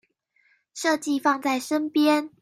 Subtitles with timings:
[0.75, 2.31] 設計放在身邊